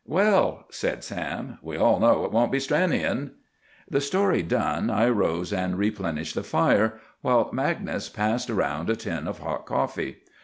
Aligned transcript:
"Well," 0.07 0.65
said 0.71 1.03
Sam, 1.03 1.59
"we 1.61 1.77
all 1.77 1.99
know 1.99 2.25
it 2.25 2.31
won't 2.31 2.51
be 2.51 2.57
Stranion!" 2.57 3.33
The 3.87 4.01
story 4.01 4.41
done, 4.41 4.89
I 4.89 5.07
rose 5.09 5.53
and 5.53 5.77
replenished 5.77 6.33
the 6.33 6.41
fire, 6.43 6.99
while 7.21 7.51
Magnus 7.53 8.09
passed 8.09 8.49
around 8.49 8.89
a 8.89 8.95
tin 8.95 9.27
of 9.27 9.37
hot 9.37 9.67
coffee. 9.67 10.23